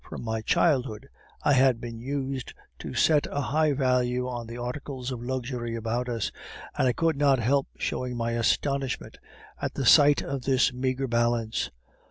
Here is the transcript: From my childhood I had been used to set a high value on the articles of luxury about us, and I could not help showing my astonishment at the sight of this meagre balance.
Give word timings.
From 0.09 0.23
my 0.23 0.41
childhood 0.41 1.09
I 1.43 1.53
had 1.53 1.79
been 1.79 1.99
used 1.99 2.55
to 2.79 2.95
set 2.95 3.27
a 3.29 3.39
high 3.39 3.73
value 3.73 4.27
on 4.27 4.47
the 4.47 4.57
articles 4.57 5.11
of 5.11 5.21
luxury 5.21 5.75
about 5.75 6.09
us, 6.09 6.31
and 6.75 6.87
I 6.87 6.91
could 6.93 7.17
not 7.17 7.37
help 7.37 7.67
showing 7.77 8.17
my 8.17 8.31
astonishment 8.31 9.19
at 9.61 9.75
the 9.75 9.85
sight 9.85 10.23
of 10.23 10.41
this 10.41 10.73
meagre 10.73 11.07
balance. 11.07 11.69